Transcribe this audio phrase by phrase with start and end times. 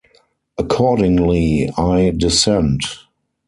[0.57, 2.85] Accordingly, I dissent.